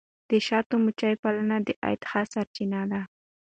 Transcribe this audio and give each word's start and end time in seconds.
د 0.29 0.31
شاتو 0.47 0.73
مچیو 0.83 1.21
پالنه 1.23 1.57
د 1.67 1.69
عاید 1.83 2.01
ښه 2.09 2.21
سرچینه 2.33 2.81
ده. 2.91 3.01